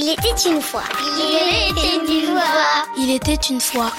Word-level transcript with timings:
Il 0.00 0.10
était 0.10 0.48
une 0.48 0.60
fois. 0.60 0.84
Il 0.96 1.10
était 1.10 1.96
une 2.06 2.30
fois. 2.30 2.86
Il 2.96 3.10
était 3.10 3.34
une 3.34 3.60
fois. 3.60 3.90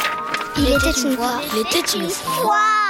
Il 0.58 0.64
était 0.64 1.02
une 1.02 1.18
fois. 1.18 1.42
Il 1.52 1.60
était 1.60 1.98
une 1.98 2.10
fois. 2.10 2.89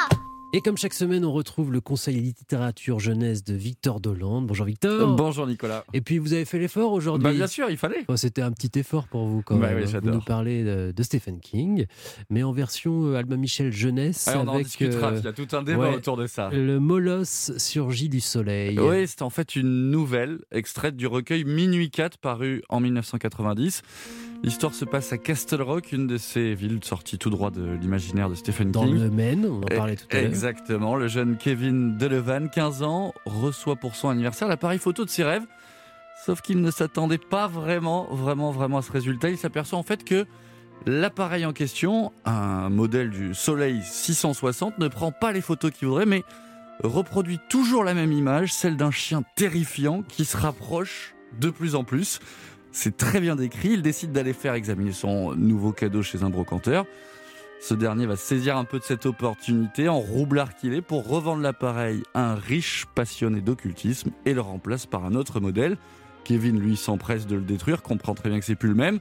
Et 0.52 0.62
comme 0.62 0.78
chaque 0.80 0.96
semaine, 0.96 1.24
on 1.26 1.32
retrouve 1.32 1.72
le 1.72 1.80
Conseil 1.80 2.16
littérature 2.20 3.00
jeunesse 3.00 3.44
de 3.44 3.54
Victor 3.54 4.00
Dolande. 4.00 4.48
Bonjour 4.48 4.66
Victor. 4.66 5.16
Bonjour 5.16 5.46
Nicolas. 5.46 5.86
Et 5.94 6.02
puis 6.02 6.18
vous 6.18 6.34
avez 6.34 6.44
fait 6.44 6.58
l'effort 6.58 6.92
aujourd'hui. 6.92 7.24
Bah, 7.24 7.34
bien 7.34 7.46
sûr, 7.46 7.70
il 7.70 7.78
fallait. 7.78 8.04
Oh, 8.08 8.18
C'était 8.18 8.42
un 8.42 8.52
petit 8.52 8.80
effort 8.80 9.08
pour 9.08 9.28
vous 9.28 9.44
quand 9.44 9.58
Bah 9.58 9.68
même. 9.68 9.78
oui, 9.78 9.84
Vous 9.86 9.92
j'adore. 9.92 10.16
nous 10.16 10.22
parlez 10.22 10.64
de, 10.64 10.92
de 10.96 11.04
Stephen 11.04 11.40
King, 11.40 11.86
mais 12.32 12.42
en 12.42 12.52
version 12.52 13.06
euh, 13.06 13.16
Albin 13.18 13.38
Michel 13.38 13.72
jeunesse 13.72 14.28
Allez, 14.28 14.40
on 14.40 14.48
en 14.48 14.54
avec 14.56 14.66
discutera. 14.66 15.12
euh, 15.12 15.18
Il 15.20 15.26
y 15.26 15.28
a 15.28 15.34
tout 15.34 15.48
un 15.56 15.62
débat 15.62 15.92
ouais. 15.92 15.96
autour 15.98 16.18
de 16.18 16.26
ça. 16.26 16.50
le 16.52 16.80
molosse 16.80 17.52
surgit 17.58 18.10
du 18.10 18.20
soleil. 18.20 18.80
Oui, 18.80 19.08
c'est 19.08 19.22
en 19.22 19.30
fait 19.30 19.56
une 19.56 19.92
nouvelle 19.92 20.40
extraite 20.52 20.96
du 20.96 21.06
recueil 21.06 21.44
Minuit 21.44 21.92
4 21.92 22.18
paru 22.18 22.64
en 22.70 22.80
1990. 22.80 23.84
L'histoire 24.42 24.74
se 24.74 24.86
passe 24.86 25.12
à 25.12 25.18
Castle 25.18 25.62
Rock, 25.62 25.92
une 25.92 26.08
de 26.08 26.18
ces 26.18 26.56
villes 26.56 26.80
sorties 26.82 27.18
tout 27.18 27.30
droit 27.30 27.52
de 27.52 27.74
l'imaginaire 27.80 28.30
de 28.30 28.36
Stephen 28.36 28.72
Dans 28.72 28.86
King. 28.86 28.98
le 28.98 29.10
Maine, 29.12 29.46
on 29.46 29.58
en 29.58 29.66
parlait 29.78 29.98
tout 29.98 30.06
à 30.12 30.22
l'heure. 30.22 30.32
Exactement. 30.40 30.96
Le 30.96 31.10
jeune 31.10 31.36
Kevin 31.36 31.98
Delevan, 31.98 32.50
15 32.50 32.82
ans, 32.84 33.14
reçoit 33.26 33.76
pour 33.76 33.98
son 33.98 34.08
anniversaire 34.08 34.48
l'appareil 34.48 34.80
photo 34.80 35.04
de 35.04 35.10
ses 35.10 35.26
rêves. 35.26 35.46
Sauf 36.26 36.40
qu'il 36.40 36.62
ne 36.62 36.72
s'attendait 36.72 37.18
pas 37.18 37.48
vraiment, 37.48 38.08
vraiment, 38.10 38.52
vraiment 38.52 38.78
à 38.78 38.82
ce 38.82 38.90
résultat. 38.90 39.30
Il 39.30 39.38
s'aperçoit 39.38 39.78
en 39.78 39.84
fait 39.84 40.06
que 40.06 40.26
l'appareil 40.86 41.46
en 41.46 41.52
question, 41.52 42.14
un 42.24 42.70
modèle 42.70 43.10
du 43.10 43.36
Soleil 43.36 43.82
660, 43.84 44.80
ne 44.80 44.88
prend 44.88 45.12
pas 45.12 45.34
les 45.34 45.42
photos 45.42 45.72
qu'il 45.72 45.90
voudrait, 45.90 46.06
mais 46.06 46.24
reproduit 46.86 47.40
toujours 47.50 47.84
la 47.84 47.94
même 47.94 48.14
image, 48.14 48.54
celle 48.54 48.78
d'un 48.78 48.92
chien 48.92 49.24
terrifiant 49.36 50.04
qui 50.04 50.24
se 50.24 50.38
rapproche 50.38 51.16
de 51.38 51.50
plus 51.50 51.76
en 51.76 51.84
plus. 51.84 52.22
C'est 52.72 52.96
très 52.96 53.20
bien 53.20 53.36
décrit. 53.36 53.72
Il 53.72 53.82
décide 53.82 54.14
d'aller 54.14 54.32
faire 54.32 54.54
examiner 54.54 54.94
son 54.94 55.36
nouveau 55.36 55.74
cadeau 55.74 56.02
chez 56.02 56.24
un 56.24 56.30
brocanteur. 56.30 56.86
Ce 57.62 57.74
dernier 57.74 58.06
va 58.06 58.16
saisir 58.16 58.58
un 58.58 58.64
peu 58.64 58.80
de 58.80 58.84
cette 58.84 59.06
opportunité, 59.06 59.90
en 59.90 60.00
roublard 60.00 60.56
qu'il 60.56 60.74
est, 60.74 60.82
pour 60.82 61.08
revendre 61.08 61.42
l'appareil 61.42 62.04
à 62.14 62.32
un 62.32 62.36
riche 62.36 62.86
passionné 62.96 63.42
d'occultisme 63.42 64.12
et 64.26 64.34
le 64.34 64.42
remplace 64.42 64.86
par 64.86 65.06
un 65.06 65.14
autre 65.14 65.40
modèle. 65.40 65.78
Kevin, 66.24 66.58
lui, 66.60 66.78
s'empresse 66.78 67.28
de 67.28 67.36
le 67.36 67.42
détruire, 67.42 67.82
comprend 67.82 68.14
très 68.16 68.30
bien 68.30 68.40
que 68.40 68.46
c'est 68.46 68.56
plus 68.56 68.70
le 68.70 68.76
même. 68.76 69.00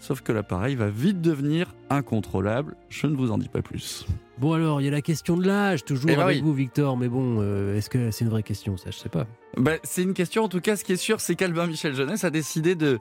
Sauf 0.00 0.20
que 0.20 0.30
l'appareil 0.30 0.76
va 0.76 0.88
vite 0.88 1.20
devenir 1.20 1.74
incontrôlable. 1.90 2.76
Je 2.88 3.08
ne 3.08 3.16
vous 3.16 3.32
en 3.32 3.38
dis 3.38 3.48
pas 3.48 3.62
plus. 3.62 4.06
Bon 4.38 4.52
alors, 4.52 4.80
il 4.80 4.84
y 4.84 4.88
a 4.88 4.92
la 4.92 5.02
question 5.02 5.36
de 5.36 5.44
l'âge, 5.44 5.84
toujours 5.84 6.08
Eh 6.08 6.14
ben 6.14 6.22
avec 6.22 6.36
oui. 6.36 6.42
vous 6.42 6.54
Victor, 6.54 6.96
mais 6.96 7.08
bon, 7.08 7.38
euh, 7.40 7.76
est-ce 7.76 7.90
que 7.90 8.12
c'est 8.12 8.24
une 8.24 8.30
vraie 8.30 8.44
question 8.44 8.76
Ça, 8.76 8.92
je 8.92 8.96
sais 8.96 9.08
pas. 9.08 9.26
Ben, 9.56 9.78
c'est 9.82 10.04
une 10.04 10.14
question, 10.14 10.44
en 10.44 10.48
tout 10.48 10.60
cas, 10.60 10.76
ce 10.76 10.84
qui 10.84 10.92
est 10.92 10.96
sûr, 10.96 11.20
c'est 11.20 11.34
qu'Albin 11.34 11.66
Michel 11.66 11.96
Jeunesse 11.96 12.22
a 12.22 12.30
décidé 12.30 12.76
de, 12.76 13.00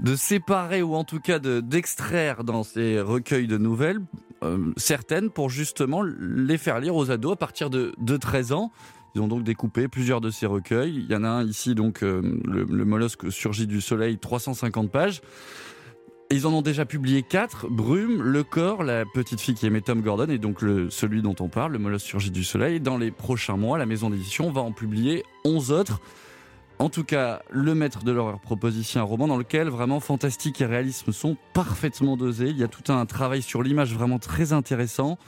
de 0.00 0.16
séparer 0.16 0.82
ou 0.82 0.96
en 0.96 1.04
tout 1.04 1.20
cas 1.20 1.38
de- 1.38 1.60
d'extraire 1.60 2.42
dans 2.42 2.64
ses 2.64 3.00
recueils 3.00 3.46
de 3.46 3.56
nouvelles 3.58 4.00
euh, 4.42 4.72
certaines 4.76 5.30
pour 5.30 5.50
justement 5.50 6.02
les 6.02 6.58
faire 6.58 6.80
lire 6.80 6.96
aux 6.96 7.10
ados 7.10 7.32
à 7.32 7.36
partir 7.36 7.70
de, 7.70 7.92
de 7.98 8.16
13 8.16 8.52
ans. 8.52 8.72
Ils 9.14 9.20
ont 9.20 9.28
donc 9.28 9.44
découpé 9.44 9.88
plusieurs 9.88 10.20
de 10.20 10.30
ces 10.30 10.46
recueils. 10.46 10.94
Il 10.96 11.10
y 11.10 11.14
en 11.14 11.24
a 11.24 11.28
un 11.28 11.44
ici, 11.44 11.74
donc 11.74 12.02
euh, 12.02 12.40
le, 12.44 12.84
mollusque 12.84 13.30
surgit 13.30 13.66
du 13.66 13.80
soleil, 13.80 14.18
350 14.18 14.90
pages. 14.90 15.20
Ils 16.30 16.46
en 16.46 16.54
ont 16.54 16.62
déjà 16.62 16.86
publié 16.86 17.22
quatre 17.22 17.68
Brume, 17.68 18.22
Le 18.22 18.42
Corps, 18.42 18.82
la 18.82 19.04
petite 19.04 19.38
fille 19.38 19.54
qui 19.54 19.66
aimait 19.66 19.82
Tom 19.82 20.00
Gordon, 20.00 20.28
et 20.30 20.38
donc 20.38 20.60
celui 20.88 21.20
dont 21.20 21.36
on 21.40 21.48
parle, 21.48 21.72
Le 21.72 21.78
mollusque 21.78 22.06
surgit 22.06 22.30
du 22.30 22.42
soleil. 22.42 22.80
Dans 22.80 22.96
les 22.96 23.10
prochains 23.10 23.58
mois, 23.58 23.76
la 23.76 23.84
maison 23.84 24.08
d'édition 24.08 24.50
va 24.50 24.62
en 24.62 24.72
publier 24.72 25.24
11 25.44 25.72
autres. 25.72 26.00
En 26.78 26.88
tout 26.88 27.04
cas, 27.04 27.42
Le 27.50 27.74
Maître 27.74 28.02
de 28.02 28.10
l'horreur 28.10 28.40
propose 28.40 28.76
ici 28.76 28.98
un 28.98 29.02
roman 29.02 29.28
dans 29.28 29.36
lequel 29.36 29.68
vraiment 29.68 30.00
fantastique 30.00 30.60
et 30.60 30.66
réalisme 30.66 31.12
sont 31.12 31.36
parfaitement 31.52 32.16
dosés. 32.16 32.48
Il 32.48 32.58
y 32.58 32.64
a 32.64 32.68
tout 32.68 32.92
un 32.92 33.06
travail 33.06 33.42
sur 33.42 33.62
l'image 33.62 33.94
vraiment 33.94 34.18
très 34.18 34.52
intéressant. 34.52 35.18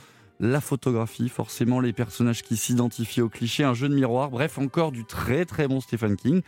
La 0.41 0.59
photographie, 0.59 1.29
forcément 1.29 1.79
les 1.79 1.93
personnages 1.93 2.43
qui 2.43 2.57
s'identifient 2.57 3.21
aux 3.21 3.29
clichés, 3.29 3.63
un 3.63 3.73
jeu 3.73 3.87
de 3.87 3.95
miroir, 3.95 4.29
bref, 4.29 4.57
encore 4.57 4.91
du 4.91 5.05
très 5.05 5.45
très 5.45 5.67
bon 5.67 5.79
Stephen 5.79 6.17
King. 6.17 6.41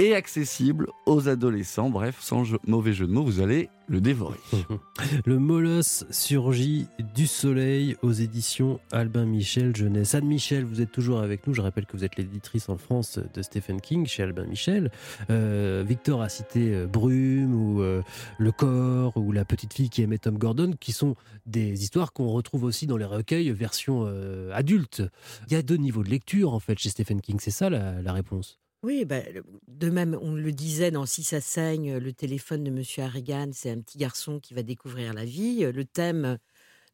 Et 0.00 0.14
accessible 0.14 0.86
aux 1.06 1.28
adolescents, 1.28 1.90
bref, 1.90 2.18
sans 2.20 2.44
mauvais 2.68 2.92
jeu 2.92 3.08
de 3.08 3.10
mots, 3.10 3.24
vous 3.24 3.40
allez 3.40 3.68
le 3.88 4.00
dévorer. 4.00 4.38
Le 5.26 5.40
molosse 5.40 6.04
surgit 6.10 6.86
du 7.16 7.26
soleil 7.26 7.96
aux 8.02 8.12
éditions 8.12 8.78
Albin 8.92 9.24
Michel 9.24 9.74
Jeunesse. 9.74 10.14
Anne 10.14 10.26
Michel, 10.26 10.64
vous 10.64 10.80
êtes 10.80 10.92
toujours 10.92 11.18
avec 11.18 11.48
nous. 11.48 11.54
Je 11.54 11.62
rappelle 11.62 11.84
que 11.84 11.96
vous 11.96 12.04
êtes 12.04 12.14
l'éditrice 12.14 12.68
en 12.68 12.76
France 12.76 13.18
de 13.34 13.42
Stephen 13.42 13.80
King 13.80 14.06
chez 14.06 14.22
Albin 14.22 14.44
Michel. 14.44 14.92
Euh, 15.30 15.82
Victor 15.84 16.22
a 16.22 16.28
cité 16.28 16.72
euh, 16.72 16.86
Brume 16.86 17.52
ou 17.52 17.82
euh, 17.82 18.02
Le 18.38 18.52
Corps 18.52 19.16
ou 19.16 19.32
La 19.32 19.44
petite 19.44 19.74
fille 19.74 19.90
qui 19.90 20.02
aimait 20.02 20.18
Tom 20.18 20.38
Gordon, 20.38 20.74
qui 20.78 20.92
sont 20.92 21.16
des 21.46 21.82
histoires 21.82 22.12
qu'on 22.12 22.28
retrouve 22.28 22.62
aussi 22.62 22.86
dans 22.86 22.98
les 22.98 23.04
recueils 23.04 23.50
version 23.50 24.06
adulte. 24.52 25.02
Il 25.48 25.54
y 25.54 25.56
a 25.56 25.62
deux 25.62 25.76
niveaux 25.76 26.04
de 26.04 26.10
lecture 26.10 26.54
en 26.54 26.60
fait 26.60 26.78
chez 26.78 26.90
Stephen 26.90 27.20
King. 27.20 27.38
C'est 27.40 27.50
ça 27.50 27.68
la 27.68 28.12
réponse? 28.12 28.60
Oui, 28.84 29.04
bah, 29.04 29.20
de 29.66 29.90
même, 29.90 30.16
on 30.22 30.34
le 30.34 30.52
disait 30.52 30.90
dans 30.92 31.04
Si 31.04 31.24
ça 31.24 31.40
saigne, 31.40 31.96
le 31.96 32.12
téléphone 32.12 32.62
de 32.62 32.70
Monsieur 32.70 33.02
Harrigan, 33.02 33.50
c'est 33.52 33.70
un 33.70 33.80
petit 33.80 33.98
garçon 33.98 34.38
qui 34.38 34.54
va 34.54 34.62
découvrir 34.62 35.14
la 35.14 35.24
vie. 35.24 35.60
Le 35.72 35.84
thème 35.84 36.38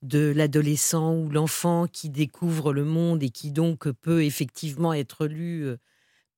de 0.03 0.33
l'adolescent 0.35 1.15
ou 1.15 1.31
l'enfant 1.31 1.87
qui 1.87 2.11
découvre 2.11 2.73
le 2.73 2.85
monde 2.85 3.23
et 3.23 3.31
qui 3.31 3.51
donc 3.51 3.91
peut 3.91 4.25
effectivement 4.25 4.93
être 4.95 5.27
lu 5.27 5.65
euh, 5.67 5.77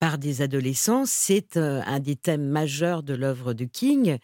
par 0.01 0.19
des 0.19 0.43
adolescents, 0.43 1.07
c'est 1.07 1.57
euh, 1.57 1.83
un 1.87 2.01
des 2.01 2.17
thèmes 2.17 2.49
majeurs 2.49 3.03
de 3.03 3.15
l'œuvre 3.15 3.55
de 3.55 3.65
King. 3.65 4.19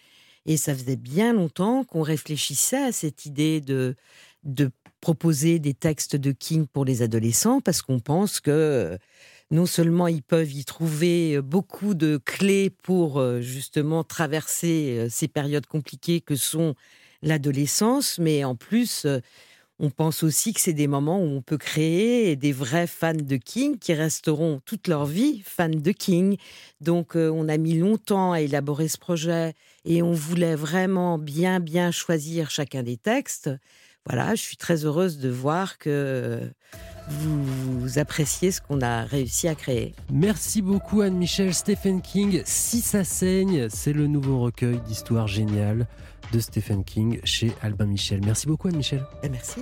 Et 0.46 0.56
ça 0.56 0.74
faisait 0.74 0.96
bien 0.96 1.32
longtemps 1.34 1.84
qu'on 1.84 2.02
réfléchissait 2.02 2.84
à 2.84 2.92
cette 2.92 3.26
idée 3.26 3.60
de, 3.60 3.96
de 4.44 4.70
proposer 5.00 5.58
des 5.60 5.74
textes 5.74 6.16
de 6.16 6.32
King 6.32 6.66
pour 6.66 6.84
les 6.84 7.02
adolescents 7.02 7.60
parce 7.60 7.82
qu'on 7.82 8.00
pense 8.00 8.40
que 8.40 8.50
euh, 8.50 8.98
non 9.52 9.66
seulement 9.66 10.08
ils 10.08 10.22
peuvent 10.22 10.52
y 10.52 10.64
trouver 10.64 11.36
euh, 11.36 11.42
beaucoup 11.42 11.94
de 11.94 12.16
clés 12.16 12.70
pour 12.70 13.20
euh, 13.20 13.40
justement 13.40 14.02
traverser 14.02 14.96
euh, 14.98 15.08
ces 15.10 15.28
périodes 15.28 15.66
compliquées 15.66 16.22
que 16.22 16.34
sont 16.34 16.74
l'adolescence, 17.22 18.18
mais 18.18 18.42
en 18.42 18.56
plus, 18.56 19.06
on 19.78 19.90
pense 19.90 20.24
aussi 20.24 20.52
que 20.52 20.60
c'est 20.60 20.72
des 20.72 20.88
moments 20.88 21.20
où 21.20 21.36
on 21.36 21.40
peut 21.40 21.58
créer 21.58 22.34
des 22.34 22.50
vrais 22.50 22.88
fans 22.88 23.14
de 23.14 23.36
King 23.36 23.78
qui 23.78 23.94
resteront 23.94 24.60
toute 24.64 24.88
leur 24.88 25.06
vie 25.06 25.40
fans 25.44 25.68
de 25.68 25.92
King. 25.92 26.36
Donc 26.80 27.14
on 27.14 27.48
a 27.48 27.58
mis 27.58 27.78
longtemps 27.78 28.32
à 28.32 28.40
élaborer 28.40 28.88
ce 28.88 28.98
projet 28.98 29.54
et 29.84 30.02
on 30.02 30.10
voulait 30.10 30.56
vraiment 30.56 31.16
bien 31.16 31.60
bien 31.60 31.92
choisir 31.92 32.50
chacun 32.50 32.82
des 32.82 32.96
textes. 32.96 33.50
Voilà, 34.04 34.34
je 34.34 34.42
suis 34.42 34.56
très 34.56 34.84
heureuse 34.84 35.18
de 35.18 35.28
voir 35.28 35.78
que 35.78 36.40
vous, 37.08 37.80
vous 37.80 37.98
appréciez 37.98 38.50
ce 38.52 38.60
qu'on 38.60 38.80
a 38.80 39.02
réussi 39.04 39.48
à 39.48 39.54
créer. 39.54 39.94
Merci 40.12 40.62
beaucoup 40.62 41.00
Anne-Michel. 41.00 41.52
Stephen 41.54 42.00
King, 42.00 42.42
Si 42.44 42.80
ça 42.80 43.04
saigne, 43.04 43.68
c'est 43.68 43.92
le 43.92 44.06
nouveau 44.06 44.40
recueil 44.40 44.80
d'histoires 44.86 45.28
géniales 45.28 45.86
de 46.32 46.40
Stephen 46.40 46.84
King 46.84 47.20
chez 47.24 47.52
Albin 47.62 47.86
Michel. 47.86 48.20
Merci 48.24 48.46
beaucoup 48.46 48.68
Anne-Michel. 48.68 49.04
Merci. 49.30 49.60